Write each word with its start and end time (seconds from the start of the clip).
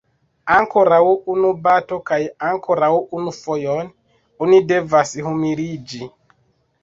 Ankoraŭ 0.53 0.99
unu 1.33 1.49
bato 1.65 1.99
kaj 2.09 2.17
ankoraŭ 2.47 2.89
unu 3.19 3.33
fojon 3.35 3.93
oni 4.45 4.59
devas 4.71 5.13
humiliĝi. 5.27 6.11